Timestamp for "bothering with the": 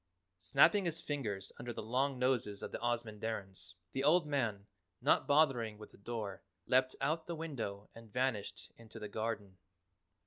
5.27-5.97